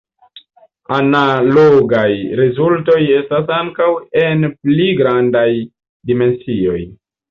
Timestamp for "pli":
4.59-4.93